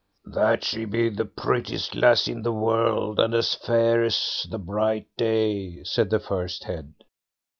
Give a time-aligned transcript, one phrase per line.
[0.25, 5.05] "That she be the prettiest lassie in the world, and as fair as the bright
[5.15, 6.95] day", said the first head.